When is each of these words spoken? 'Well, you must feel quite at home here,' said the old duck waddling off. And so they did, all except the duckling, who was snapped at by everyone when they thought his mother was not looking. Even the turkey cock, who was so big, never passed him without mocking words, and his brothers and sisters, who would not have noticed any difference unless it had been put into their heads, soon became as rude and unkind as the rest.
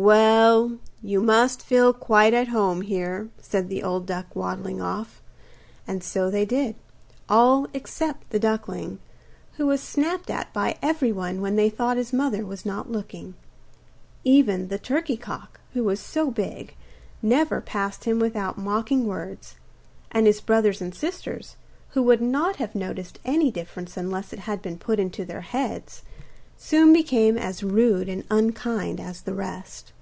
'Well, 0.00 0.78
you 1.02 1.20
must 1.20 1.60
feel 1.60 1.92
quite 1.92 2.32
at 2.32 2.46
home 2.48 2.82
here,' 2.82 3.30
said 3.40 3.68
the 3.68 3.82
old 3.82 4.06
duck 4.06 4.26
waddling 4.36 4.80
off. 4.80 5.20
And 5.88 6.04
so 6.04 6.30
they 6.30 6.44
did, 6.44 6.76
all 7.28 7.66
except 7.74 8.30
the 8.30 8.38
duckling, 8.38 9.00
who 9.56 9.66
was 9.66 9.80
snapped 9.82 10.30
at 10.30 10.52
by 10.52 10.78
everyone 10.82 11.40
when 11.40 11.56
they 11.56 11.68
thought 11.68 11.96
his 11.96 12.12
mother 12.12 12.46
was 12.46 12.64
not 12.64 12.88
looking. 12.92 13.34
Even 14.22 14.68
the 14.68 14.78
turkey 14.78 15.16
cock, 15.16 15.58
who 15.72 15.82
was 15.82 15.98
so 15.98 16.30
big, 16.30 16.76
never 17.20 17.60
passed 17.60 18.04
him 18.04 18.20
without 18.20 18.56
mocking 18.56 19.04
words, 19.04 19.56
and 20.12 20.28
his 20.28 20.40
brothers 20.40 20.80
and 20.80 20.94
sisters, 20.94 21.56
who 21.90 22.04
would 22.04 22.22
not 22.22 22.56
have 22.56 22.76
noticed 22.76 23.18
any 23.24 23.50
difference 23.50 23.96
unless 23.96 24.32
it 24.32 24.38
had 24.40 24.62
been 24.62 24.78
put 24.78 25.00
into 25.00 25.24
their 25.24 25.40
heads, 25.40 26.02
soon 26.60 26.92
became 26.92 27.38
as 27.38 27.62
rude 27.62 28.08
and 28.08 28.24
unkind 28.32 28.98
as 28.98 29.20
the 29.20 29.32
rest. 29.32 29.92